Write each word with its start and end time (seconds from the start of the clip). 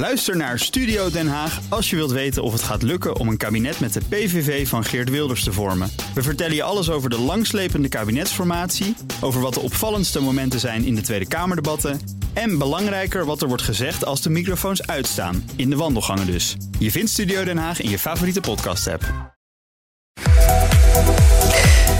Luister 0.00 0.36
naar 0.36 0.58
Studio 0.58 1.10
Den 1.10 1.28
Haag 1.28 1.60
als 1.68 1.90
je 1.90 1.96
wilt 1.96 2.10
weten 2.10 2.42
of 2.42 2.52
het 2.52 2.62
gaat 2.62 2.82
lukken 2.82 3.16
om 3.16 3.28
een 3.28 3.36
kabinet 3.36 3.80
met 3.80 3.92
de 3.92 4.00
PVV 4.08 4.68
van 4.68 4.84
Geert 4.84 5.10
Wilders 5.10 5.44
te 5.44 5.52
vormen. 5.52 5.90
We 6.14 6.22
vertellen 6.22 6.54
je 6.54 6.62
alles 6.62 6.90
over 6.90 7.10
de 7.10 7.18
langslepende 7.18 7.88
kabinetsformatie, 7.88 8.96
over 9.20 9.40
wat 9.40 9.54
de 9.54 9.60
opvallendste 9.60 10.20
momenten 10.20 10.60
zijn 10.60 10.84
in 10.84 10.94
de 10.94 11.00
Tweede 11.00 11.28
Kamerdebatten 11.28 12.00
en 12.32 12.58
belangrijker 12.58 13.24
wat 13.24 13.42
er 13.42 13.48
wordt 13.48 13.62
gezegd 13.62 14.04
als 14.04 14.22
de 14.22 14.30
microfoons 14.30 14.86
uitstaan, 14.86 15.50
in 15.56 15.70
de 15.70 15.76
wandelgangen 15.76 16.26
dus. 16.26 16.56
Je 16.78 16.90
vindt 16.90 17.10
Studio 17.10 17.44
Den 17.44 17.58
Haag 17.58 17.80
in 17.80 17.90
je 17.90 17.98
favoriete 17.98 18.40
podcast-app. 18.40 19.02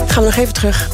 Gaan 0.06 0.22
we 0.22 0.28
nog 0.28 0.36
even 0.36 0.54
terug 0.54 0.88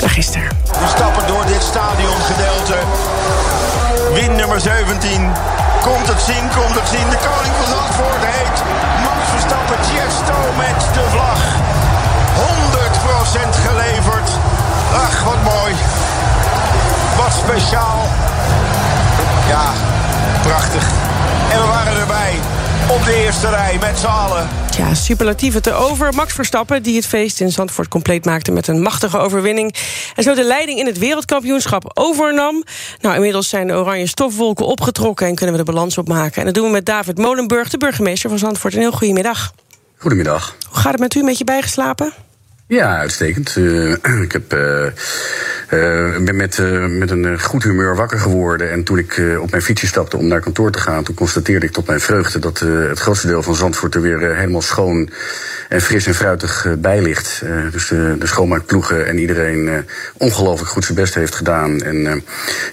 naar 0.00 0.10
gisteren. 0.10 0.48
We 0.64 0.92
stappen 0.94 1.26
door 1.26 1.46
dit 1.46 1.62
stadiongedeelte. 1.62 3.75
Win 4.12 4.36
nummer 4.36 4.60
17. 4.60 5.32
Komt 5.82 6.06
het 6.08 6.20
zien, 6.20 6.48
komt 6.56 6.74
het 6.74 6.88
zien. 6.88 7.08
De 7.10 7.18
koning 7.28 7.54
van 7.60 7.68
Zandvoort 7.76 8.24
heet 8.24 8.56
Max 9.04 9.20
Verstappen 9.30 9.80
Tiesto 9.86 10.38
met 10.56 10.80
de 10.94 11.04
vlag. 11.10 11.40
100% 13.56 13.56
geleverd. 13.66 13.95
Op 22.96 23.04
de 23.04 23.24
eerste 23.24 23.48
rij 23.48 23.78
met 23.80 23.98
z'n 23.98 24.06
allen. 24.06 24.48
Ja, 24.76 24.94
superlatieven 24.94 25.62
te 25.62 25.72
over. 25.72 26.14
Max 26.14 26.32
Verstappen, 26.32 26.82
die 26.82 26.96
het 26.96 27.06
feest 27.06 27.40
in 27.40 27.50
Zandvoort 27.50 27.88
compleet 27.88 28.24
maakte... 28.24 28.52
met 28.52 28.68
een 28.68 28.82
machtige 28.82 29.18
overwinning. 29.18 29.74
En 30.14 30.22
zo 30.22 30.34
de 30.34 30.44
leiding 30.44 30.78
in 30.78 30.86
het 30.86 30.98
wereldkampioenschap 30.98 31.90
overnam. 31.94 32.64
Nou, 33.00 33.14
inmiddels 33.14 33.48
zijn 33.48 33.66
de 33.66 33.72
oranje 33.72 34.06
stofwolken 34.06 34.66
opgetrokken... 34.66 35.26
en 35.26 35.34
kunnen 35.34 35.56
we 35.56 35.64
de 35.64 35.72
balans 35.72 35.98
opmaken. 35.98 36.38
En 36.38 36.44
dat 36.44 36.54
doen 36.54 36.64
we 36.64 36.70
met 36.70 36.86
David 36.86 37.18
Molenburg, 37.18 37.68
de 37.68 37.78
burgemeester 37.78 38.30
van 38.30 38.38
Zandvoort. 38.38 38.74
Een 38.74 38.80
heel 38.80 38.92
goedemiddag. 38.92 39.52
Goedemiddag. 39.96 40.56
Hoe 40.68 40.78
gaat 40.78 40.92
het 40.92 41.00
met 41.00 41.14
u? 41.14 41.20
Een 41.20 41.26
beetje 41.26 41.44
bijgeslapen? 41.44 42.12
Ja, 42.68 42.98
uitstekend. 42.98 43.56
Uh, 43.56 43.94
ik 44.26 44.32
heb, 44.32 44.54
uh, 44.54 44.84
uh, 45.70 46.24
ben 46.24 46.36
met, 46.36 46.58
met 46.88 47.10
een 47.10 47.40
goed 47.40 47.62
humeur 47.62 47.96
wakker 47.96 48.18
geworden. 48.18 48.70
En 48.70 48.84
toen 48.84 48.98
ik 48.98 49.22
op 49.40 49.50
mijn 49.50 49.62
fietsje 49.62 49.86
stapte 49.86 50.16
om 50.16 50.26
naar 50.26 50.40
kantoor 50.40 50.70
te 50.70 50.78
gaan... 50.78 51.04
toen 51.04 51.14
constateerde 51.14 51.66
ik 51.66 51.72
tot 51.72 51.86
mijn 51.86 52.00
vreugde 52.00 52.38
dat 52.38 52.58
het 52.58 52.98
grootste 52.98 53.26
deel 53.26 53.42
van 53.42 53.54
Zandvoort... 53.54 53.94
er 53.94 54.00
weer 54.00 54.36
helemaal 54.36 54.62
schoon 54.62 55.10
en 55.68 55.80
fris 55.80 56.06
en 56.06 56.14
fruitig 56.14 56.66
bij 56.78 57.02
ligt. 57.02 57.42
dus 57.72 57.88
de, 57.88 58.16
de 58.18 58.26
schoonmaakploegen 58.26 59.06
en 59.06 59.18
iedereen 59.18 59.84
ongelooflijk 60.16 60.70
goed 60.70 60.84
zijn 60.84 60.98
best 60.98 61.14
heeft 61.14 61.34
gedaan. 61.34 61.80
En 61.80 62.24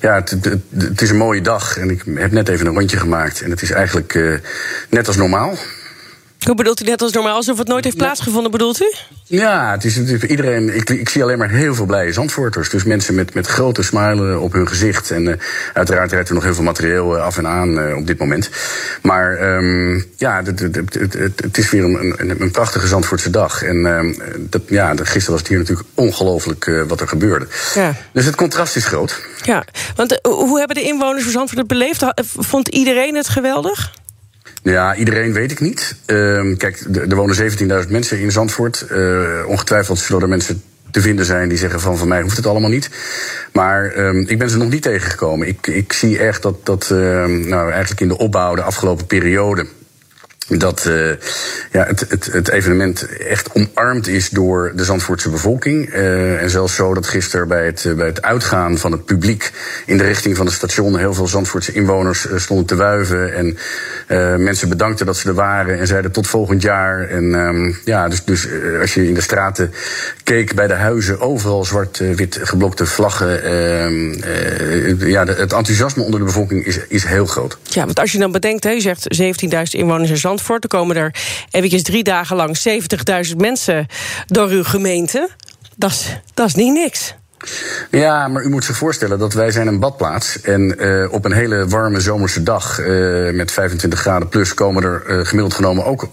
ja, 0.02 0.16
het, 0.16 0.30
het, 0.30 0.59
het, 0.78 1.02
is 1.02 1.09
een 1.09 1.17
mooie 1.17 1.41
dag. 1.41 1.78
En 1.78 1.89
ik 1.89 2.03
heb 2.16 2.31
net 2.31 2.50
even 2.50 2.66
een 2.66 2.73
rondje 2.73 2.97
gemaakt. 2.97 3.41
En 3.41 3.50
het 3.50 3.61
is 3.61 3.72
eigenlijk 3.72 4.41
net 4.89 5.07
als 5.07 5.16
normaal. 5.16 5.57
Hoe 6.45 6.55
bedoelt 6.55 6.81
u 6.81 6.86
net 6.86 7.02
als 7.02 7.11
normaal? 7.11 7.36
Alsof 7.36 7.58
het 7.58 7.67
nooit 7.67 7.83
heeft 7.83 7.97
plaatsgevonden, 7.97 8.52
bedoelt 8.52 8.81
u? 8.81 8.94
Ja, 9.23 9.72
het 9.72 9.83
is, 9.83 9.95
het 9.95 10.09
is 10.09 10.23
iedereen. 10.23 10.75
Ik, 10.75 10.89
ik, 10.89 11.09
zie 11.09 11.23
alleen 11.23 11.38
maar 11.38 11.50
heel 11.50 11.75
veel 11.75 11.85
blije 11.85 12.13
Zandvoorters. 12.13 12.69
Dus 12.69 12.83
mensen 12.83 13.16
met, 13.16 13.33
met 13.33 13.47
grote 13.47 13.83
smilen 13.83 14.41
op 14.41 14.53
hun 14.53 14.67
gezicht. 14.67 15.11
En 15.11 15.25
uh, 15.25 15.33
uiteraard 15.73 16.11
rijdt 16.11 16.30
er 16.30 16.35
nog 16.35 16.44
heel 16.44 16.53
veel 16.53 16.63
materieel 16.63 17.16
uh, 17.16 17.23
af 17.23 17.38
en 17.38 17.47
aan 17.47 17.80
uh, 17.80 17.97
op 17.97 18.08
dit 18.08 18.17
moment. 18.17 18.50
Maar 19.02 19.55
um, 19.55 20.05
ja, 20.17 20.41
het, 20.44 20.59
het, 20.59 20.75
het, 20.94 21.13
het, 21.41 21.58
is 21.58 21.69
weer 21.69 21.83
een, 21.83 22.13
een, 22.17 22.41
een 22.41 22.52
prachtige 22.52 22.88
Zandvoortse 22.88 23.30
dag. 23.30 23.63
En 23.63 23.85
um, 23.85 24.17
dat, 24.39 24.61
ja, 24.67 24.94
gisteren 24.95 25.31
was 25.31 25.39
het 25.39 25.47
hier 25.47 25.57
natuurlijk 25.57 25.88
ongelooflijk 25.94 26.83
wat 26.88 27.02
er 27.02 27.07
gebeurde. 27.07 27.47
Ja. 27.73 27.94
Dus 28.13 28.25
het 28.25 28.35
contrast 28.35 28.75
is 28.75 28.85
groot. 28.85 29.22
Ja, 29.44 29.63
want 29.95 30.19
hoe 30.23 30.57
hebben 30.57 30.75
de 30.75 30.83
inwoners 30.83 31.23
van 31.23 31.31
Zandvoort 31.31 31.59
het 31.59 31.67
beleefd? 31.67 32.05
Vond 32.38 32.67
iedereen 32.67 33.16
het 33.16 33.28
geweldig? 33.28 33.91
Ja, 34.64 34.95
iedereen 34.95 35.33
weet 35.33 35.52
ik 35.52 35.59
niet. 35.59 35.95
Uh, 36.08 36.58
kijk, 36.58 36.80
er 37.09 37.16
wonen 37.16 37.52
17.000 37.86 37.89
mensen 37.89 38.19
in 38.19 38.31
Zandvoort. 38.31 38.86
Uh, 38.92 39.28
ongetwijfeld 39.47 40.00
zullen 40.00 40.22
er 40.22 40.30
mensen 40.30 40.63
te 40.91 41.01
vinden 41.01 41.25
zijn 41.25 41.50
die 41.50 41.57
zeggen 41.57 41.79
van 41.79 41.97
van 41.97 42.07
mij 42.07 42.22
hoeft 42.22 42.38
het 42.38 42.46
allemaal 42.46 42.69
niet. 42.69 42.90
Maar 43.53 43.97
um, 43.97 44.25
ik 44.28 44.38
ben 44.38 44.50
ze 44.50 44.57
nog 44.57 44.69
niet 44.69 44.81
tegengekomen. 44.81 45.47
Ik, 45.47 45.68
ik 45.68 45.94
zie 45.94 46.19
echt 46.19 46.41
dat, 46.41 46.66
dat 46.66 46.90
uh, 46.91 46.97
nou, 47.25 47.72
eigenlijk 47.72 48.01
in 48.01 48.07
de 48.07 48.18
opbouw 48.18 48.56
de 48.56 48.62
afgelopen 48.62 49.06
periode 49.06 49.66
dat 50.48 50.86
uh, 50.88 51.09
ja, 51.72 51.86
het, 51.86 52.06
het, 52.09 52.26
het, 52.26 52.50
evenement 52.50 53.08
echt 53.18 53.50
omarmd 53.54 54.08
is 54.08 54.30
door 54.30 54.72
de 54.76 54.84
Zandvoortse 54.84 55.30
bevolking. 55.30 55.94
Uh, 55.94 56.42
en 56.42 56.50
zelfs 56.50 56.76
zo 56.76 56.94
dat 56.94 57.08
gisteren 57.08 57.48
bij 57.48 57.66
het, 57.66 57.88
bij 57.96 58.06
het 58.06 58.22
uitgaan 58.22 58.78
van 58.78 58.92
het 58.92 59.06
publiek 59.06 59.52
in 59.86 59.98
de 59.98 60.04
richting 60.04 60.38
van 60.38 60.46
het 60.46 60.56
station 60.56 60.98
heel 60.98 61.14
veel 61.14 61.28
Zandvoortse 61.28 61.74
inwoners 61.74 62.28
stonden 62.36 62.66
te 62.66 62.76
wuiven. 62.76 63.34
En 63.34 63.58
mensen 64.44 64.70
bedankten 64.70 65.06
dat 65.06 65.18
ze 65.18 65.28
er 65.28 65.34
waren 65.34 65.80
en 65.80 65.88
zeiden 65.88 66.12
tot 66.12 66.28
volgend 66.28 66.62
jaar. 66.62 67.10
En 67.10 67.24
um, 67.24 67.78
ja, 67.86 68.08
dus, 68.08 68.24
dus 68.24 68.48
als 68.81 68.94
je 68.94 69.08
in 69.08 69.14
de 69.14 69.22
straten 69.22 69.74
keek 70.24 70.56
bij 70.56 70.68
de 70.68 70.74
huizen, 70.74 71.20
overal 71.20 71.66
zwart-wit 71.66 72.40
geblokte 72.42 72.86
vlaggen. 72.86 73.44
Ehm, 73.44 75.08
ja, 75.08 75.25
het 75.25 75.54
enthousiasme 75.54 76.04
onder 76.04 76.20
de 76.20 76.25
bevolking 76.25 76.66
is, 76.66 76.80
is 76.88 77.04
heel 77.06 77.25
groot. 77.25 77.58
Ja, 77.64 77.86
want 77.86 78.00
als 78.00 78.12
je 78.12 78.18
dan 78.18 78.31
bedenkt, 78.31 78.64
hè, 78.64 78.70
je 78.70 78.81
zegt 78.81 79.22
17.000 79.22 79.80
inwoners 79.80 80.10
in 80.10 80.18
Zandvoort. 80.18 80.32
Zandvoort. 80.33 80.63
Er 80.63 80.69
komen 80.69 80.95
er 80.95 81.16
eventjes 81.51 81.83
drie 81.83 82.03
dagen 82.03 82.35
lang 82.35 82.57
70.000 83.29 83.35
mensen 83.38 83.88
door 84.25 84.47
uw 84.47 84.63
gemeente. 84.63 85.29
Dat 85.75 86.47
is 86.47 86.55
niet 86.55 86.73
niks. 86.73 87.16
Ja, 87.89 88.27
maar 88.27 88.44
u 88.44 88.49
moet 88.49 88.63
zich 88.63 88.77
voorstellen 88.77 89.19
dat 89.19 89.33
wij 89.33 89.51
zijn 89.51 89.67
een 89.67 89.79
badplaats. 89.79 90.41
En 90.41 90.75
uh, 90.79 91.11
op 91.11 91.25
een 91.25 91.31
hele 91.31 91.67
warme 91.67 91.99
zomerse 91.99 92.44
dag 92.44 92.79
uh, 92.79 93.33
met 93.33 93.51
25 93.51 93.99
graden 93.99 94.29
plus 94.29 94.53
komen 94.53 94.83
er 94.83 95.03
uh, 95.07 95.25
gemiddeld 95.25 95.53
genomen 95.53 95.85
ook 95.85 96.07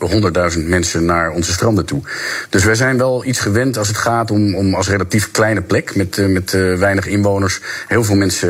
100.000 0.52 0.58
mensen 0.58 1.04
naar 1.04 1.30
onze 1.30 1.52
stranden 1.52 1.84
toe. 1.84 2.02
Dus 2.48 2.64
wij 2.64 2.74
zijn 2.74 2.98
wel 2.98 3.24
iets 3.24 3.40
gewend 3.40 3.78
als 3.78 3.88
het 3.88 3.96
gaat 3.96 4.30
om, 4.30 4.54
om 4.54 4.74
als 4.74 4.88
relatief 4.88 5.30
kleine 5.30 5.62
plek 5.62 5.96
met, 5.96 6.28
met 6.28 6.50
weinig 6.78 7.06
inwoners 7.06 7.60
heel 7.86 8.04
veel 8.04 8.16
mensen 8.16 8.48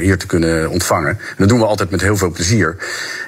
hier 0.00 0.18
te 0.18 0.26
kunnen 0.26 0.70
ontvangen. 0.70 1.10
En 1.10 1.34
dat 1.36 1.48
doen 1.48 1.58
we 1.58 1.66
altijd 1.66 1.90
met 1.90 2.00
heel 2.00 2.16
veel 2.16 2.30
plezier. 2.30 2.76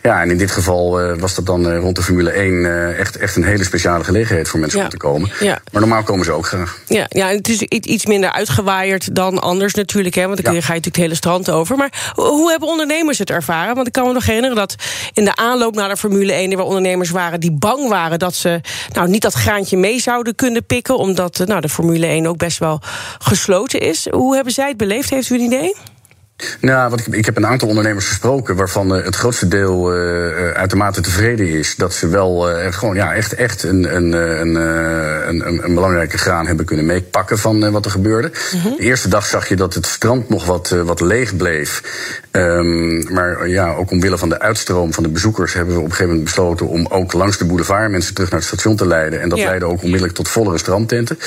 Ja, 0.02 0.22
en 0.22 0.30
in 0.30 0.38
dit 0.38 0.50
geval 0.50 1.16
was 1.16 1.34
dat 1.34 1.46
dan 1.46 1.74
rond 1.76 1.96
de 1.96 2.02
Formule 2.02 2.30
1 2.30 2.96
echt, 2.96 3.16
echt 3.16 3.36
een 3.36 3.44
hele 3.44 3.64
speciale 3.64 4.04
gelegenheid 4.04 4.48
voor 4.48 4.60
mensen 4.60 4.78
ja. 4.78 4.84
om 4.84 4.90
te 4.90 4.96
komen. 4.96 5.30
Ja. 5.40 5.58
Maar 5.72 5.80
normaal 5.80 6.02
komen 6.02 6.24
ze 6.24 6.32
ook 6.32 6.46
graag. 6.46 6.78
Ja, 6.86 7.06
ja 7.08 7.28
het 7.28 7.48
is 7.48 7.62
iets 7.62 8.06
minder 8.06 8.30
gewaaid 8.44 9.14
dan 9.14 9.40
anders 9.40 9.74
natuurlijk. 9.74 10.14
Hè, 10.14 10.26
want 10.26 10.44
dan 10.44 10.54
ja. 10.54 10.60
ga 10.60 10.66
je 10.66 10.80
natuurlijk 10.80 10.96
het 10.96 11.04
hele 11.04 11.14
strand 11.14 11.50
over. 11.50 11.76
Maar 11.76 12.12
hoe 12.14 12.50
hebben 12.50 12.68
ondernemers 12.68 13.18
het 13.18 13.30
ervaren? 13.30 13.74
Want 13.74 13.86
ik 13.86 13.92
kan 13.92 14.06
me 14.06 14.12
nog 14.12 14.26
herinneren 14.26 14.56
dat 14.56 14.74
in 15.12 15.24
de 15.24 15.36
aanloop 15.36 15.74
naar 15.74 15.88
de 15.88 15.96
Formule 15.96 16.32
1... 16.32 16.50
er 16.50 16.56
wel 16.56 16.66
ondernemers 16.66 17.10
waren 17.10 17.40
die 17.40 17.52
bang 17.52 17.88
waren 17.88 18.18
dat 18.18 18.34
ze 18.34 18.60
nou, 18.92 19.08
niet 19.08 19.22
dat 19.22 19.34
graantje 19.34 19.76
mee 19.76 20.00
zouden 20.00 20.34
kunnen 20.34 20.66
pikken... 20.66 20.96
omdat 20.96 21.42
nou, 21.46 21.60
de 21.60 21.68
Formule 21.68 22.06
1 22.06 22.26
ook 22.26 22.36
best 22.36 22.58
wel 22.58 22.80
gesloten 23.18 23.80
is. 23.80 24.06
Hoe 24.10 24.34
hebben 24.34 24.52
zij 24.52 24.68
het 24.68 24.76
beleefd? 24.76 25.10
Heeft 25.10 25.30
u 25.30 25.34
een 25.34 25.40
idee? 25.40 25.74
Nou, 26.60 26.94
ik, 26.94 27.14
ik 27.14 27.24
heb 27.24 27.36
een 27.36 27.46
aantal 27.46 27.68
ondernemers 27.68 28.08
gesproken 28.08 28.56
waarvan 28.56 28.96
uh, 28.96 29.04
het 29.04 29.16
grootste 29.16 29.48
deel 29.48 29.96
uh, 29.96 30.50
uitermate 30.50 31.00
tevreden 31.00 31.48
is 31.48 31.76
dat 31.76 31.94
ze 31.94 32.08
wel 32.08 32.50
uh, 32.50 32.72
gewoon 32.72 32.94
ja, 32.94 33.14
echt, 33.14 33.34
echt 33.34 33.62
een, 33.62 33.96
een, 33.96 34.12
een, 34.12 34.54
een, 35.46 35.64
een 35.64 35.74
belangrijke 35.74 36.18
graan 36.18 36.46
hebben 36.46 36.64
kunnen 36.64 36.86
meepakken 36.86 37.38
van 37.38 37.70
wat 37.70 37.84
er 37.84 37.90
gebeurde. 37.90 38.30
Mm 38.52 38.60
-hmm. 38.60 38.76
De 38.76 38.82
eerste 38.82 39.08
dag 39.08 39.26
zag 39.26 39.48
je 39.48 39.56
dat 39.56 39.74
het 39.74 39.86
strand 39.86 40.28
nog 40.28 40.46
wat, 40.46 40.68
wat 40.84 41.00
leeg 41.00 41.36
bleef. 41.36 41.82
Um, 42.32 43.12
maar 43.12 43.48
ja, 43.48 43.74
ook 43.74 43.90
omwille 43.90 44.18
van 44.18 44.28
de 44.28 44.40
uitstroom 44.40 44.92
van 44.92 45.02
de 45.02 45.08
bezoekers 45.08 45.52
hebben 45.52 45.74
we 45.74 45.80
op 45.80 45.86
een 45.86 45.90
gegeven 45.90 46.12
moment 46.12 46.28
besloten 46.28 46.68
om 46.68 46.86
ook 46.86 47.12
langs 47.12 47.38
de 47.38 47.44
boulevard 47.44 47.90
mensen 47.90 48.14
terug 48.14 48.30
naar 48.30 48.38
het 48.38 48.48
station 48.48 48.76
te 48.76 48.86
leiden. 48.86 49.20
En 49.20 49.28
dat 49.28 49.38
ja. 49.38 49.44
leidde 49.44 49.66
ook 49.66 49.82
onmiddellijk 49.82 50.14
tot 50.14 50.28
vollere 50.28 50.58
strandtenten. 50.58 51.18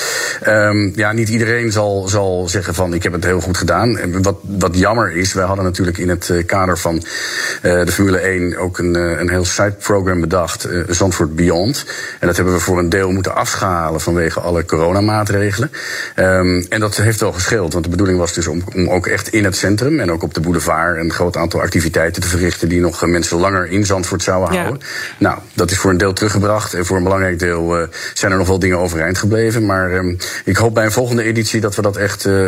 Um, 0.47 0.93
ja, 0.95 1.11
niet 1.11 1.29
iedereen 1.29 1.71
zal, 1.71 2.07
zal 2.07 2.49
zeggen 2.49 2.73
van 2.73 2.93
ik 2.93 3.03
heb 3.03 3.13
het 3.13 3.23
heel 3.23 3.41
goed 3.41 3.57
gedaan. 3.57 4.21
Wat, 4.21 4.35
wat 4.41 4.77
jammer 4.77 5.02
is, 5.11 5.33
wij 5.33 5.45
hadden 5.45 5.65
natuurlijk 5.65 5.97
in 5.97 6.09
het 6.09 6.33
kader 6.45 6.77
van 6.77 6.95
uh, 6.95 7.85
de 7.85 7.91
Formule 7.91 8.17
1 8.17 8.57
ook 8.57 8.77
een, 8.77 8.97
uh, 8.97 9.19
een 9.19 9.29
heel 9.29 9.45
side-program 9.45 10.21
bedacht, 10.21 10.67
Zandvoort 10.89 11.35
Beyond. 11.35 11.85
En 12.19 12.27
dat 12.27 12.35
hebben 12.35 12.53
we 12.53 12.59
voor 12.59 12.79
een 12.79 12.89
deel 12.89 13.11
moeten 13.11 13.35
afschalen 13.35 14.01
vanwege 14.01 14.39
alle 14.39 14.65
coronamaatregelen. 14.65 15.71
Um, 16.15 16.65
en 16.69 16.79
dat 16.79 16.95
heeft 16.95 17.19
wel 17.19 17.31
gescheeld, 17.31 17.73
want 17.73 17.85
de 17.85 17.91
bedoeling 17.91 18.17
was 18.19 18.33
dus 18.33 18.47
om, 18.47 18.63
om 18.75 18.89
ook 18.89 19.07
echt 19.07 19.27
in 19.27 19.43
het 19.43 19.55
centrum 19.55 19.99
en 19.99 20.11
ook 20.11 20.23
op 20.23 20.33
de 20.33 20.39
boulevard 20.39 20.97
een 20.97 21.11
groot 21.11 21.37
aantal 21.37 21.61
activiteiten 21.61 22.21
te 22.21 22.27
verrichten 22.27 22.69
die 22.69 22.79
nog 22.79 23.05
mensen 23.05 23.37
langer 23.37 23.67
in 23.67 23.85
Zandvoort 23.85 24.23
zouden 24.23 24.57
houden. 24.57 24.81
Nou, 25.17 25.39
dat 25.53 25.71
is 25.71 25.77
voor 25.77 25.91
een 25.91 25.97
deel 25.97 26.13
teruggebracht 26.13 26.73
en 26.73 26.85
voor 26.85 26.97
een 26.97 27.03
belangrijk 27.03 27.39
deel 27.39 27.79
uh, 27.79 27.87
zijn 28.13 28.31
er 28.31 28.37
nog 28.37 28.47
wel 28.47 28.59
dingen 28.59 28.77
overeind 28.77 29.17
gebleven. 29.17 29.65
Maar 29.65 29.93
um, 29.93 30.17
ik 30.45 30.57
hoop 30.57 30.73
bij 30.73 30.85
een 30.85 30.91
volgende 30.91 31.23
editie 31.23 31.61
dat 31.61 31.75
we 31.75 31.81
dat 31.81 31.97
echt 31.97 32.25
uh, 32.25 32.47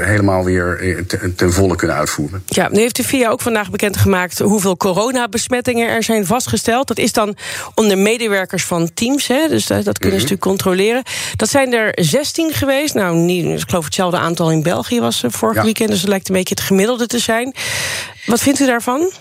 helemaal 0.00 0.44
weer 0.44 1.04
ten 1.36 1.52
volle 1.52 1.76
kunnen 1.76 1.95
uitvoeren. 1.96 2.42
Ja, 2.46 2.68
nu 2.68 2.80
heeft 2.80 2.96
de 2.96 3.04
VIA 3.04 3.30
ook 3.30 3.40
vandaag 3.40 3.70
bekendgemaakt 3.70 4.38
hoeveel 4.38 4.76
coronabesmettingen 4.76 5.88
er 5.88 6.02
zijn 6.02 6.26
vastgesteld. 6.26 6.88
Dat 6.88 6.98
is 6.98 7.12
dan 7.12 7.36
onder 7.74 7.98
medewerkers 7.98 8.64
van 8.64 8.90
teams, 8.94 9.26
hè, 9.26 9.48
dus 9.48 9.66
dat, 9.66 9.84
dat 9.84 9.98
kunnen 9.98 10.20
ze 10.20 10.26
mm 10.26 10.32
-hmm. 10.32 10.40
natuurlijk 10.40 10.40
controleren. 10.40 11.02
Dat 11.36 11.48
zijn 11.48 11.72
er 11.72 11.92
16 12.04 12.52
geweest. 12.52 12.94
Nou, 12.94 13.16
niet, 13.16 13.44
ik 13.44 13.68
geloof 13.68 13.84
hetzelfde 13.84 14.18
aantal 14.18 14.50
in 14.50 14.62
België 14.62 15.00
was 15.00 15.22
vorig 15.26 15.56
ja. 15.56 15.62
weekend, 15.62 15.88
dus 15.88 16.00
het 16.00 16.08
lijkt 16.08 16.28
een 16.28 16.34
beetje 16.34 16.54
het 16.54 16.64
gemiddelde 16.64 17.06
te 17.06 17.18
zijn. 17.18 17.54
Wat 18.26 18.40
vindt 18.40 18.60
u 18.60 18.66
daarvan? 18.66 19.12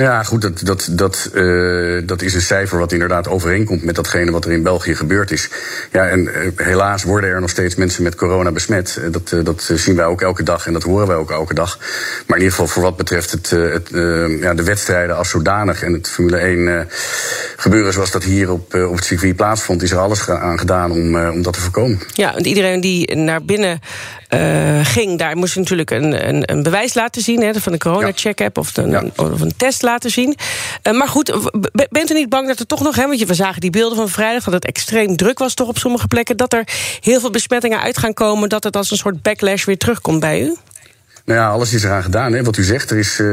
Ja, 0.00 0.22
goed, 0.22 0.42
dat, 0.42 0.60
dat, 0.64 0.88
dat, 0.90 1.30
uh, 1.34 2.02
dat 2.06 2.22
is 2.22 2.34
een 2.34 2.40
cijfer 2.40 2.78
wat 2.78 2.92
inderdaad 2.92 3.28
overeenkomt 3.28 3.84
met 3.84 3.94
datgene 3.94 4.30
wat 4.30 4.44
er 4.44 4.52
in 4.52 4.62
België 4.62 4.94
gebeurd 4.94 5.30
is. 5.30 5.48
Ja, 5.92 6.08
en 6.08 6.20
uh, 6.20 6.30
helaas 6.56 7.02
worden 7.02 7.30
er 7.30 7.40
nog 7.40 7.50
steeds 7.50 7.74
mensen 7.74 8.02
met 8.02 8.14
corona 8.14 8.52
besmet. 8.52 8.98
Uh, 9.00 9.12
dat, 9.12 9.44
dat 9.44 9.70
zien 9.74 9.96
wij 9.96 10.04
ook 10.04 10.20
elke 10.20 10.42
dag 10.42 10.66
en 10.66 10.72
dat 10.72 10.82
horen 10.82 11.06
wij 11.06 11.16
ook 11.16 11.30
elke 11.30 11.54
dag. 11.54 11.78
Maar 12.26 12.38
in 12.38 12.44
ieder 12.44 12.50
geval 12.50 12.66
voor 12.66 12.82
wat 12.82 12.96
betreft 12.96 13.30
het, 13.30 13.50
het 13.50 13.88
ja, 14.40 14.54
de 14.54 14.64
wedstrijden 14.64 15.16
als 15.16 15.28
zodanig 15.28 15.82
en 15.82 15.92
het 15.92 16.08
Formule 16.08 16.36
1 16.36 16.88
gebeuren 17.56 17.92
zoals 17.92 18.10
dat 18.10 18.24
hier 18.24 18.50
op, 18.50 18.74
op 18.74 18.96
het 18.96 19.04
circuit 19.04 19.36
plaatsvond, 19.36 19.82
is 19.82 19.90
er 19.90 19.98
alles 19.98 20.28
aan 20.28 20.58
gedaan 20.58 20.90
om, 20.90 21.16
om 21.16 21.42
dat 21.42 21.52
te 21.52 21.60
voorkomen. 21.60 22.00
Ja, 22.12 22.32
want 22.32 22.46
iedereen 22.46 22.80
die 22.80 23.16
naar 23.16 23.44
binnen 23.44 23.80
uh, 24.34 24.80
ging, 24.82 25.18
daar 25.18 25.36
moest 25.36 25.54
je 25.54 25.60
natuurlijk 25.60 25.90
een, 25.90 26.28
een, 26.28 26.42
een, 26.50 26.62
bewijs 26.62 26.94
laten 26.94 27.22
zien... 27.22 27.42
Hè, 27.42 27.54
van 27.54 27.72
de 27.72 27.78
corona-check-app 27.78 28.58
of, 28.58 28.76
een, 28.76 29.12
of 29.16 29.40
een 29.40 29.56
test 29.56 29.82
laten 29.82 30.10
zien. 30.10 30.36
Uh, 30.82 30.94
maar 30.94 31.08
goed, 31.08 31.50
bent 31.90 32.10
u 32.10 32.14
niet 32.14 32.28
bang 32.28 32.46
dat 32.46 32.58
er 32.58 32.66
toch 32.66 32.82
nog... 32.82 32.96
Hè, 32.96 33.06
want 33.06 33.22
we 33.22 33.34
zagen 33.34 33.60
die 33.60 33.70
beelden 33.70 33.96
van 33.96 34.08
vrijdag, 34.08 34.44
dat 34.44 34.52
het 34.52 34.64
extreem 34.64 35.16
druk 35.16 35.38
was... 35.38 35.54
toch 35.54 35.68
op 35.68 35.78
sommige 35.78 36.06
plekken, 36.06 36.36
dat 36.36 36.52
er 36.52 36.64
heel 37.00 37.20
veel 37.20 37.30
besmettingen 37.30 37.80
uit 37.80 37.98
gaan 37.98 38.14
komen... 38.14 38.48
dat 38.48 38.64
het 38.64 38.76
als 38.76 38.90
een 38.90 38.96
soort 38.96 39.22
backlash 39.22 39.64
weer 39.64 39.78
terugkomt 39.78 40.20
bij 40.20 40.40
u? 40.42 40.56
Nou 41.30 41.42
ja, 41.42 41.48
alles 41.48 41.72
is 41.72 41.84
eraan 41.84 42.02
gedaan. 42.02 42.32
Hè. 42.32 42.42
Wat 42.42 42.56
u 42.56 42.62
zegt, 42.62 42.90
er 42.90 42.98
is, 42.98 43.18
uh, 43.18 43.26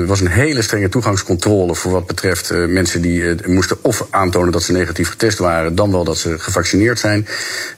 uh, 0.00 0.06
was 0.06 0.20
een 0.20 0.28
hele 0.28 0.62
strenge 0.62 0.88
toegangscontrole 0.88 1.74
voor 1.74 1.92
wat 1.92 2.06
betreft 2.06 2.52
mensen 2.52 3.00
die 3.00 3.34
moesten 3.46 3.76
of 3.82 4.06
aantonen 4.10 4.52
dat 4.52 4.62
ze 4.62 4.72
negatief 4.72 5.08
getest 5.08 5.38
waren, 5.38 5.74
dan 5.74 5.92
wel 5.92 6.04
dat 6.04 6.18
ze 6.18 6.38
gevaccineerd 6.38 6.98
zijn. 6.98 7.26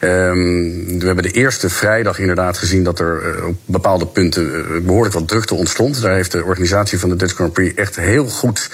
Um, 0.01 0.99
we 0.99 1.07
hebben 1.07 1.25
de 1.25 1.31
eerste 1.31 1.71
vrijdag 1.71 2.19
inderdaad 2.19 2.59
gezien 2.59 2.85
dat 2.85 2.99
er 2.99 3.47
op 3.47 3.57
bepaalde 3.65 4.07
punten 4.07 4.65
behoorlijk 4.85 5.15
wat 5.15 5.29
drukte 5.29 5.55
ontstond. 5.55 6.03
Daar 6.03 6.15
heeft 6.15 6.33
de 6.33 6.45
organisatie 6.45 6.99
van 6.99 7.09
de 7.09 7.17
Dutch 7.17 7.35
Grand 7.35 7.53
Prix 7.53 7.75
echt 7.75 7.97
heel 7.97 8.27
goed 8.27 8.71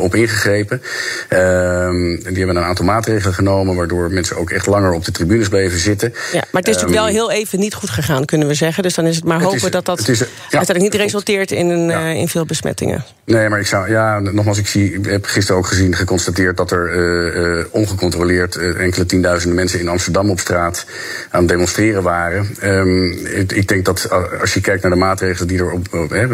op 0.00 0.14
ingegrepen. 0.14 0.82
Um, 1.30 2.22
die 2.22 2.38
hebben 2.38 2.56
een 2.56 2.64
aantal 2.64 2.84
maatregelen 2.84 3.34
genomen, 3.34 3.76
waardoor 3.76 4.10
mensen 4.10 4.36
ook 4.36 4.50
echt 4.50 4.66
langer 4.66 4.92
op 4.92 5.04
de 5.04 5.12
tribunes 5.12 5.48
bleven 5.48 5.78
zitten. 5.78 6.14
Ja, 6.32 6.44
maar 6.50 6.62
het 6.62 6.68
is 6.68 6.74
natuurlijk 6.74 7.08
um, 7.08 7.14
wel 7.14 7.26
heel 7.26 7.30
even 7.30 7.58
niet 7.58 7.74
goed 7.74 7.90
gegaan, 7.90 8.24
kunnen 8.24 8.48
we 8.48 8.54
zeggen. 8.54 8.82
Dus 8.82 8.94
dan 8.94 9.06
is 9.06 9.16
het 9.16 9.24
maar 9.24 9.42
hopen 9.44 9.70
dat 9.70 9.84
dat 9.84 10.08
is, 10.08 10.18
ja, 10.18 10.26
uiteindelijk 10.50 10.80
niet 10.80 10.94
resulteert 10.94 11.50
in, 11.50 11.68
een, 11.68 11.88
ja. 11.88 12.10
uh, 12.10 12.14
in 12.14 12.28
veel 12.28 12.44
besmettingen. 12.44 13.04
Nee, 13.24 13.48
maar 13.48 13.60
ik 13.60 13.66
zou, 13.66 13.90
ja, 13.90 14.18
nogmaals, 14.18 14.58
ik, 14.58 14.66
zie, 14.66 14.94
ik 14.94 15.06
heb 15.06 15.24
gisteren 15.24 15.60
ook 15.60 15.66
gezien, 15.66 15.94
geconstateerd 15.94 16.56
dat 16.56 16.70
er 16.70 16.96
uh, 16.96 17.58
uh, 17.58 17.64
ongecontroleerd 17.70 18.56
enkele 18.56 19.06
tienduizenden 19.06 19.56
mensen 19.56 19.80
in 19.80 19.88
Amsterdam 19.88 20.30
op 20.30 20.40
straat 20.40 20.86
aan 21.30 21.40
het 21.40 21.48
demonstreren 21.48 22.02
waren. 22.02 22.48
Um, 22.62 23.26
ik, 23.26 23.52
ik, 23.52 23.68
denk 23.68 23.84
dat 23.84 24.08
als 24.40 24.54
je 24.54 24.60
kijkt 24.60 24.82
naar 24.82 24.90
de 24.90 24.96
maatregelen 24.96 25.48
die 25.48 25.58
er 25.58 25.72
op, 25.72 25.86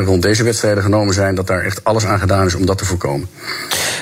rond 0.04 0.22
deze 0.22 0.42
wedstrijden 0.42 0.82
genomen 0.82 1.14
zijn, 1.14 1.34
dat 1.34 1.46
daar 1.46 1.64
echt 1.64 1.84
alles 1.84 2.04
aan 2.04 2.18
gedaan 2.18 2.46
is 2.46 2.54
om 2.54 2.66
dat 2.66 2.78
te 2.78 2.84
voorkomen. 2.84 3.28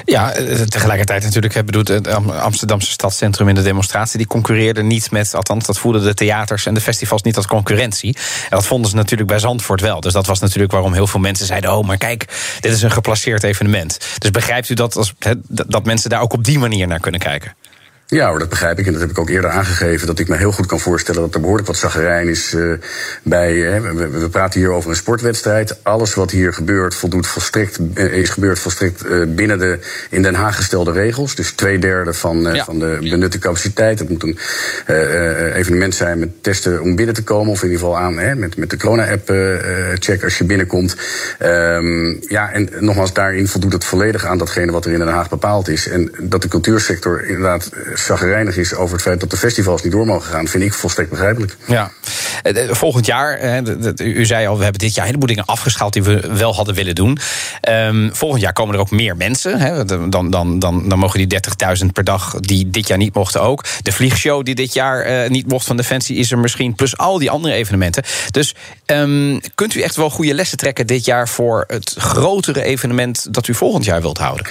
Ja, 0.05 0.33
tegelijkertijd 0.69 1.23
natuurlijk 1.23 1.65
bedoelt 1.65 1.89
het 1.89 2.09
Amsterdamse 2.29 2.91
stadscentrum 2.91 3.49
in 3.49 3.55
de 3.55 3.63
demonstratie, 3.63 4.19
die 4.19 4.27
concurreerde 4.27 4.83
niet 4.83 5.11
met, 5.11 5.35
althans, 5.35 5.67
dat 5.67 5.79
voelden 5.79 6.03
de 6.03 6.15
theaters 6.15 6.67
en 6.67 6.75
de 6.75 6.81
festivals 6.81 7.23
niet 7.23 7.37
als 7.37 7.47
concurrentie. 7.47 8.17
En 8.43 8.57
dat 8.57 8.67
vonden 8.67 8.91
ze 8.91 8.97
natuurlijk 8.99 9.29
bij 9.29 9.39
Zandvoort 9.39 9.81
wel. 9.81 10.01
Dus 10.01 10.13
dat 10.13 10.27
was 10.27 10.41
natuurlijk 10.41 10.73
waarom 10.73 10.93
heel 10.93 11.07
veel 11.07 11.21
mensen 11.21 11.47
zeiden: 11.47 11.77
Oh, 11.77 11.87
maar 11.87 11.97
kijk, 11.97 12.25
dit 12.61 12.73
is 12.73 12.83
een 12.83 12.91
geplaceerd 12.91 13.43
evenement. 13.43 13.99
Dus 14.19 14.31
begrijpt 14.31 14.69
u 14.69 14.75
dat, 14.75 14.97
als, 14.97 15.15
he, 15.19 15.33
dat 15.49 15.85
mensen 15.85 16.11
daar 16.11 16.21
ook 16.21 16.33
op 16.33 16.45
die 16.45 16.59
manier 16.59 16.87
naar 16.87 17.01
kunnen 17.01 17.21
kijken? 17.21 17.55
Ja 18.11 18.29
hoor, 18.29 18.39
dat 18.39 18.49
begrijp 18.49 18.79
ik. 18.79 18.87
En 18.87 18.93
dat 18.93 19.01
heb 19.01 19.11
ik 19.11 19.19
ook 19.19 19.29
eerder 19.29 19.51
aangegeven. 19.51 20.07
Dat 20.07 20.19
ik 20.19 20.29
me 20.29 20.37
heel 20.37 20.53
goed 20.53 20.67
kan 20.67 20.81
voorstellen 20.81 21.21
dat 21.21 21.35
er 21.35 21.41
behoorlijk 21.41 21.67
wat 21.67 21.77
zagrijn 21.77 22.29
is 22.29 22.53
uh, 22.53 22.73
bij. 23.23 23.53
Uh, 23.53 23.81
we, 23.81 24.09
we, 24.09 24.29
praten 24.29 24.61
hier 24.61 24.71
over 24.71 24.91
een 24.91 24.97
sportwedstrijd. 24.97 25.85
Alles 25.85 26.15
wat 26.15 26.31
hier 26.31 26.53
gebeurt, 26.53 26.95
voldoet 26.95 27.27
volstrekt, 27.27 27.79
uh, 27.95 28.13
is 28.13 28.31
gebeurd 28.31 28.59
volstrekt 28.59 29.35
binnen 29.35 29.59
de 29.59 29.79
in 30.11 30.23
Den 30.23 30.35
Haag 30.35 30.57
gestelde 30.57 30.93
regels. 30.93 31.35
Dus 31.35 31.51
twee 31.51 31.79
derde 31.79 32.13
van, 32.13 32.41
ja. 32.41 32.65
van 32.65 32.79
de 32.79 32.99
benutte 33.01 33.39
capaciteit. 33.39 33.99
Het 33.99 34.09
moet 34.09 34.23
een 34.23 34.39
evenement 35.53 35.95
zijn 35.95 36.19
met 36.19 36.43
testen 36.43 36.83
om 36.83 36.97
binnen 36.97 37.15
te 37.15 37.23
komen. 37.23 37.53
Of 37.53 37.63
in 37.63 37.71
ieder 37.71 37.81
geval 37.81 37.99
aan 37.99 38.39
met, 38.39 38.57
met 38.57 38.71
de 38.71 38.77
corona-app 38.77 39.33
check 39.95 40.25
als 40.25 40.39
je 40.39 40.45
binnenkomt. 40.45 40.97
Um, 41.43 42.21
ja, 42.29 42.53
en 42.53 42.69
nogmaals, 42.79 43.13
daarin 43.13 43.49
voldoet 43.49 43.73
het 43.73 43.85
volledig 43.85 44.25
aan 44.25 44.39
datgene 44.39 44.73
wat 44.73 44.85
er 44.85 44.93
in 44.93 44.99
Den 44.99 45.09
Haag 45.09 45.29
bepaald 45.29 45.69
is. 45.69 45.89
En 45.89 46.13
dat 46.21 46.43
de 46.43 46.49
cultuursector 46.49 47.27
inderdaad 47.27 47.71
zagrijnig 47.99 48.57
is 48.57 48.75
over 48.75 48.93
het 48.93 49.03
feit 49.03 49.21
dat 49.21 49.31
de 49.31 49.37
festivals 49.37 49.83
niet 49.83 49.93
door 49.93 50.07
mogen 50.07 50.31
gaan, 50.33 50.49
vind 50.49 50.65
ik 50.65 50.75
volstrekt 50.75 51.11
begrijpelijk. 51.11 51.57
Ja. 51.67 51.91
Volgend 52.71 53.07
jaar, 53.07 53.63
u 53.97 54.27
zei 54.27 54.47
al, 54.47 54.57
we 54.57 54.63
hebben 54.63 54.81
dit 54.81 54.95
jaar 54.95 55.05
een 55.05 55.07
heleboel 55.07 55.29
dingen 55.29 55.45
afgeschaald 55.45 55.93
die 55.93 56.03
we 56.03 56.33
wel 56.33 56.55
hadden 56.55 56.75
willen 56.75 56.95
doen. 56.95 57.19
Um, 57.69 58.11
volgend 58.13 58.43
jaar 58.43 58.53
komen 58.53 58.75
er 58.75 58.81
ook 58.81 58.91
meer 58.91 59.17
mensen. 59.17 59.87
Dan, 59.87 60.31
dan, 60.31 60.59
dan, 60.59 60.89
dan 60.89 60.99
mogen 60.99 61.29
die 61.29 61.41
30.000 61.85 61.87
per 61.93 62.05
dag 62.05 62.35
die 62.41 62.71
dit 62.71 62.89
jaar 62.89 62.99
niet 62.99 63.15
mochten 63.15 63.43
ook. 63.43 63.65
De 63.83 63.93
vliegshow 63.93 64.45
die 64.45 64.55
dit 64.55 64.73
jaar 64.73 65.25
uh, 65.25 65.31
niet 65.31 65.49
mocht 65.49 65.67
van 65.67 65.77
Defensie 65.77 66.17
is 66.17 66.31
er 66.31 66.39
misschien. 66.39 66.75
Plus 66.75 66.97
al 66.97 67.19
die 67.19 67.31
andere 67.31 67.55
evenementen. 67.55 68.03
Dus 68.31 68.55
um, 68.87 69.41
kunt 69.55 69.75
u 69.75 69.81
echt 69.81 69.97
wel 69.97 70.11
goede 70.11 70.35
lessen 70.35 70.59
trekken 70.59 70.87
dit 70.87 71.05
jaar 71.05 71.29
voor 71.29 71.65
het 71.67 71.95
grotere 71.99 72.63
evenement 72.63 73.35
dat 73.35 73.49
u 73.49 73.55
volgend 73.55 73.85
jaar 73.85 74.01
wilt 74.01 74.19
houden? 74.19 74.47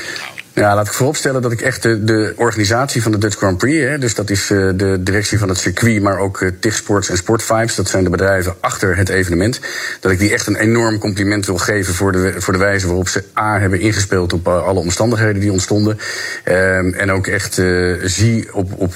Ja, 0.58 0.76
laat 0.76 0.88
ik 0.88 0.94
vooropstellen 0.94 1.42
dat 1.42 1.52
ik 1.52 1.62
echt 1.62 1.82
de, 1.82 2.04
de 2.04 2.34
organisatie 2.36 3.02
van 3.02 3.12
de 3.12 3.18
Dutch 3.18 3.38
Grand 3.38 3.58
Prix, 3.58 3.90
hè, 3.90 3.98
dus 3.98 4.16
dat 4.16 4.30
is 4.30 4.50
uh, 4.50 4.72
de 4.76 5.04
directie 5.04 5.40
van 5.40 5.50
het 5.50 5.58
circuit, 5.58 6.02
maar 6.02 6.20
ook 6.20 6.42
uh, 6.42 6.50
TIG 6.60 6.76
Sports 6.76 7.10
en 7.10 7.18
Sportvibes, 7.18 7.76
dat 7.76 7.90
zijn 7.90 8.04
de 8.04 8.10
bedrijven 8.10 8.56
achter 8.60 8.98
het 8.98 9.10
evenement, 9.10 9.60
dat 10.00 10.12
ik 10.12 10.20
die 10.20 10.34
echt 10.34 10.48
een 10.48 10.56
enorm 10.56 10.98
compliment 10.98 11.46
wil 11.46 11.58
geven 11.58 11.94
voor 11.94 12.12
de, 12.12 12.34
voor 12.38 12.54
de 12.54 12.60
wijze 12.60 12.88
waarop 12.88 13.08
ze 13.08 13.24
A 13.38 13.60
hebben 13.60 13.80
ingespeeld 13.80 14.34
op 14.34 14.48
uh, 14.48 14.66
alle 14.66 14.80
omstandigheden 14.80 15.42
die 15.42 15.52
ontstonden. 15.52 15.98
Um, 16.46 16.94
en 16.94 17.12
ook 17.12 17.28
echt 17.28 17.62
zie 18.02 18.54
op, 18.54 18.72
op 18.76 18.94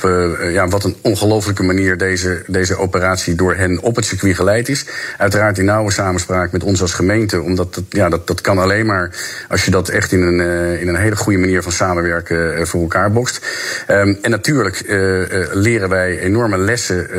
ja, 0.52 0.68
wat 0.68 0.84
een 0.84 0.96
ongelofelijke 1.02 1.64
manier 1.64 1.98
deze, 1.98 2.44
deze 2.48 2.78
operatie 2.78 3.36
door 3.36 3.56
hen 3.56 3.82
op 3.82 3.96
het 3.96 4.06
circuit 4.06 4.36
geleid 4.36 4.70
is. 4.70 4.86
Uiteraard 5.18 5.58
in 5.58 5.66
nauwe 5.66 5.92
samenspraak 5.92 6.52
met 6.52 6.64
ons 6.64 6.82
als 6.82 6.94
gemeente, 6.94 7.42
omdat 7.42 7.74
dat, 7.74 7.84
ja, 7.90 8.10
dat, 8.10 8.28
dat 8.28 8.42
kan 8.42 8.58
alleen 8.58 8.86
maar 8.86 9.16
als 9.50 9.66
je 9.66 9.72
dat 9.72 9.90
echt 9.90 10.12
in 10.12 10.22
een, 10.22 10.80
in 10.80 10.88
een 10.88 10.96
hele 10.96 11.16
goede 11.16 11.38
manier 11.38 11.50
van 11.60 11.72
samenwerken 11.72 12.60
uh, 12.60 12.66
voor 12.66 12.82
elkaar 12.82 13.12
bokst. 13.12 13.46
Um, 13.88 14.18
en 14.22 14.32
natuurlijk 14.32 14.82
uh, 14.86 15.28
leren 15.52 15.90
wij 15.90 16.20
enorme 16.20 16.58
lessen 16.58 17.10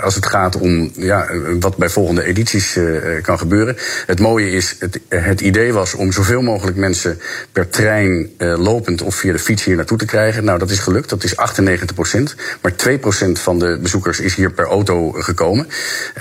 als 0.00 0.14
het 0.14 0.26
gaat 0.26 0.56
om 0.56 0.90
ja, 0.94 1.26
wat 1.60 1.76
bij 1.76 1.88
volgende 1.88 2.24
edities 2.24 2.78
kan 3.22 3.38
gebeuren. 3.38 3.76
Het 4.06 4.20
mooie 4.20 4.50
is, 4.50 4.76
het, 4.78 5.00
het, 5.08 5.40
idee 5.40 5.72
was 5.72 5.94
om 5.94 6.12
zoveel 6.12 6.42
mogelijk 6.42 6.76
mensen 6.76 7.20
per 7.52 7.68
trein 7.68 8.30
lopend 8.38 9.02
of 9.02 9.14
via 9.14 9.32
de 9.32 9.38
fiets 9.38 9.64
hier 9.64 9.76
naartoe 9.76 9.98
te 9.98 10.04
krijgen. 10.04 10.44
Nou, 10.44 10.58
dat 10.58 10.70
is 10.70 10.78
gelukt, 10.78 11.08
dat 11.08 11.24
is 11.24 11.36
98 11.36 11.94
procent. 11.94 12.34
Maar 12.60 12.76
2 12.76 12.98
procent 12.98 13.38
van 13.38 13.58
de 13.58 13.78
bezoekers 13.82 14.20
is 14.20 14.34
hier 14.34 14.52
per 14.52 14.64
auto 14.64 15.12
gekomen. 15.12 15.68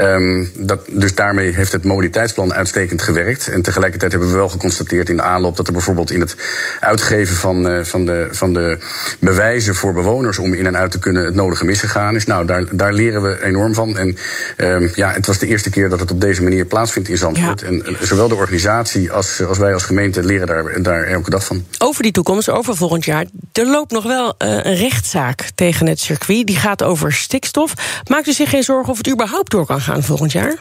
Um, 0.01 0.51
dat, 0.57 0.85
dus 0.91 1.15
daarmee 1.15 1.53
heeft 1.53 1.71
het 1.71 1.83
mobiliteitsplan 1.83 2.53
uitstekend 2.53 3.01
gewerkt. 3.01 3.47
En 3.47 3.61
tegelijkertijd 3.61 4.11
hebben 4.11 4.29
we 4.29 4.35
wel 4.35 4.49
geconstateerd 4.49 5.09
in 5.09 5.15
de 5.15 5.21
aanloop 5.21 5.57
dat 5.57 5.67
er 5.67 5.73
bijvoorbeeld 5.73 6.11
in 6.11 6.19
het 6.19 6.35
uitgeven 6.79 7.35
van, 7.35 7.44
uh, 7.53 7.83
van, 7.83 8.05
de, 8.05 8.27
van 8.31 8.53
de 8.53 8.77
bewijzen 9.19 9.75
voor 9.75 9.93
bewoners 9.93 10.37
om 10.37 10.53
in 10.53 10.65
en 10.65 10.77
uit 10.77 10.91
te 10.91 10.99
kunnen 10.99 11.25
het 11.25 11.35
nodige 11.35 11.65
misgegaan 11.65 12.15
is. 12.15 12.25
Nou, 12.25 12.45
daar, 12.45 12.63
daar 12.71 12.93
leren 12.93 13.21
we 13.21 13.43
enorm 13.43 13.73
van. 13.73 13.97
En 13.97 14.17
um, 14.57 14.91
ja, 14.95 15.11
het 15.11 15.25
was 15.25 15.37
de 15.37 15.47
eerste 15.47 15.69
keer 15.69 15.89
dat 15.89 15.99
het 15.99 16.11
op 16.11 16.21
deze 16.21 16.43
manier 16.43 16.65
plaatsvindt 16.65 17.09
in 17.09 17.17
Zandvoort. 17.17 17.61
Ja. 17.61 17.67
En 17.67 17.83
zowel 18.01 18.27
de 18.27 18.35
organisatie 18.35 19.11
als, 19.11 19.43
als 19.43 19.57
wij 19.57 19.73
als 19.73 19.83
gemeente 19.83 20.23
leren 20.23 20.47
daar, 20.47 20.81
daar 20.81 21.03
elke 21.03 21.29
dag 21.29 21.45
van. 21.45 21.65
Over 21.77 22.03
die 22.03 22.11
toekomst, 22.11 22.49
over 22.49 22.75
volgend 22.75 23.05
jaar. 23.05 23.25
Er 23.51 23.67
loopt 23.67 23.91
nog 23.91 24.03
wel 24.03 24.27
uh, 24.27 24.49
een 24.63 24.75
rechtszaak 24.75 25.49
tegen 25.55 25.87
het 25.87 25.99
circuit. 25.99 26.47
Die 26.47 26.57
gaat 26.57 26.83
over 26.83 27.13
stikstof. 27.13 27.73
Maakt 28.09 28.27
u 28.27 28.31
zich 28.31 28.49
geen 28.49 28.63
zorgen 28.63 28.91
of 28.91 28.97
het 28.97 29.09
überhaupt 29.09 29.51
door 29.51 29.65
kan 29.65 29.81
gaan 29.81 30.03
volgend 30.03 30.31
jaar? 30.31 30.55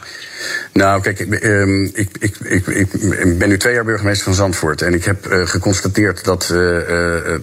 Nou, 0.73 1.01
kijk, 1.01 1.19
ik, 1.19 1.33
ik, 1.93 2.37
ik, 2.39 2.67
ik, 2.67 3.37
ben 3.37 3.49
nu 3.49 3.57
twee 3.57 3.73
jaar 3.73 3.83
burgemeester 3.83 4.25
van 4.25 4.33
Zandvoort. 4.33 4.81
En 4.81 4.93
ik 4.93 5.05
heb 5.05 5.25
geconstateerd 5.29 6.23
dat 6.23 6.53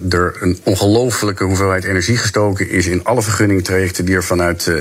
er 0.09 0.35
een 0.39 0.59
ongelofelijke 0.63 1.43
hoeveelheid 1.43 1.83
energie 1.83 2.17
gestoken 2.17 2.69
is 2.69 2.87
in 2.87 3.03
alle 3.03 3.21
vergunningtrajecten 3.21 4.05
die 4.05 4.15
er 4.15 4.23
vanuit 4.23 4.65
uh, 4.65 4.75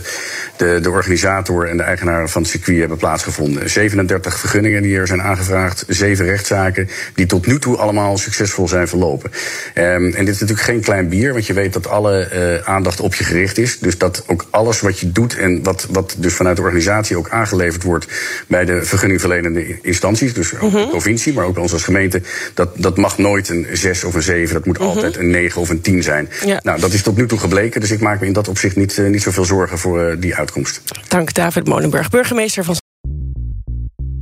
de, 0.56 0.78
de 0.82 0.90
organisator 0.90 1.68
en 1.68 1.76
de 1.76 1.82
eigenaren 1.82 2.28
van 2.28 2.42
het 2.42 2.50
circuit 2.50 2.78
hebben 2.78 2.96
plaatsgevonden. 2.96 3.70
37 3.70 4.38
vergunningen 4.38 4.82
die 4.82 4.96
er 4.96 5.06
zijn 5.06 5.22
aangevraagd, 5.22 5.84
zeven 5.88 6.24
rechtszaken 6.24 6.88
die 7.14 7.26
tot 7.26 7.46
nu 7.46 7.58
toe 7.58 7.76
allemaal 7.76 8.18
succesvol 8.18 8.68
zijn 8.68 8.88
verlopen. 8.88 9.30
Um, 9.74 10.14
en 10.14 10.24
dit 10.24 10.34
is 10.34 10.40
natuurlijk 10.40 10.66
geen 10.66 10.80
klein 10.80 11.08
bier, 11.08 11.32
want 11.32 11.46
je 11.46 11.52
weet 11.52 11.72
dat 11.72 11.86
alle 11.86 12.60
aandacht 12.64 13.00
op 13.00 13.14
je 13.14 13.24
gericht 13.24 13.58
is. 13.58 13.78
Dus 13.78 13.98
dat 13.98 14.24
ook 14.26 14.46
alles 14.50 14.80
wat 14.80 14.98
je 14.98 15.12
doet 15.12 15.36
en 15.36 15.62
wat, 15.62 15.86
wat 15.90 16.14
dus 16.18 16.34
vanuit 16.34 16.56
de 16.56 16.62
organisatie 16.62 17.16
ook 17.16 17.30
aangeleverd 17.30 17.82
wordt 17.82 18.06
bij 18.46 18.64
de 18.64 18.84
vergunningverlenende 18.84 19.78
instanties, 19.82 20.34
dus 20.34 20.54
ook 20.54 20.60
mm 20.60 20.70
-hmm. 20.70 20.80
de 20.80 20.88
provincie, 20.88 21.32
maar 21.32 21.44
ook 21.44 21.54
bij 21.54 21.62
ons 21.62 21.72
als 21.72 21.84
gemeente, 21.84 22.22
dat, 22.54 22.70
dat 22.74 22.96
mag 22.96 23.18
nooit 23.18 23.48
een 23.48 23.66
6 23.72 24.04
of 24.04 24.14
een 24.14 24.22
7, 24.22 24.41
dat 24.50 24.66
moet 24.66 24.78
mm 24.78 24.86
-hmm. 24.86 24.94
altijd 24.94 25.16
een 25.16 25.30
9 25.30 25.60
of 25.60 25.68
een 25.68 25.80
10 25.80 26.02
zijn. 26.02 26.28
Ja. 26.44 26.60
Nou, 26.62 26.80
dat 26.80 26.92
is 26.92 27.02
tot 27.02 27.16
nu 27.16 27.26
toe 27.26 27.38
gebleken, 27.38 27.80
dus 27.80 27.90
ik 27.90 28.00
maak 28.00 28.20
me 28.20 28.26
in 28.26 28.32
dat 28.32 28.48
opzicht 28.48 28.76
niet, 28.76 28.96
uh, 28.96 29.10
niet 29.10 29.22
zoveel 29.22 29.44
zorgen 29.44 29.78
voor 29.78 30.10
uh, 30.10 30.20
die 30.20 30.34
uitkomst. 30.34 30.82
Dank 31.08 31.34
David 31.34 31.66
Molenburg, 31.66 32.10
burgemeester 32.10 32.64
van 32.64 32.76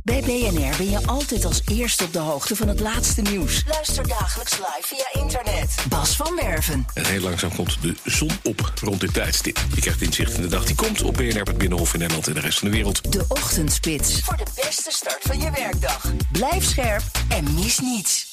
Bij 0.03 0.21
BNR 0.21 0.77
ben 0.77 0.89
je 0.89 0.99
altijd 1.05 1.45
als 1.45 1.61
eerste 1.71 2.03
op 2.03 2.13
de 2.13 2.19
hoogte 2.19 2.55
van 2.55 2.67
het 2.67 2.79
laatste 2.79 3.21
nieuws. 3.21 3.63
Luister 3.67 4.07
dagelijks 4.07 4.51
live 4.51 4.95
via 4.95 5.21
internet. 5.21 5.75
Bas 5.89 6.15
van 6.15 6.39
Werven. 6.41 6.85
En 6.93 7.05
heel 7.05 7.21
langzaam 7.21 7.55
komt 7.55 7.81
de 7.81 7.95
zon 8.03 8.31
op 8.43 8.73
rond 8.81 8.99
dit 8.99 9.13
tijdstip. 9.13 9.59
Je 9.73 9.81
krijgt 9.81 10.01
inzicht 10.01 10.33
in 10.33 10.41
de 10.41 10.47
dag 10.47 10.65
die 10.65 10.75
komt 10.75 11.01
op 11.01 11.13
BNR, 11.13 11.41
het 11.41 11.57
Binnenhof 11.57 11.93
in 11.93 11.99
Nederland 11.99 12.27
en 12.27 12.33
de 12.33 12.39
rest 12.39 12.59
van 12.59 12.67
de 12.67 12.73
wereld. 12.73 13.11
De 13.11 13.25
Ochtendspits. 13.27 14.19
Voor 14.19 14.37
de 14.37 14.61
beste 14.63 14.91
start 14.91 15.21
van 15.21 15.39
je 15.39 15.51
werkdag. 15.55 16.13
Blijf 16.31 16.63
scherp 16.63 17.03
en 17.29 17.53
mis 17.53 17.79
niets. 17.79 18.30